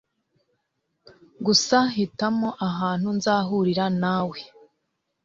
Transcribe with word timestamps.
Gusa 1.45 1.77
hitamo 1.95 2.49
ahantu 2.67 3.07
nzahurira 3.17 3.85
nawe. 4.01 4.39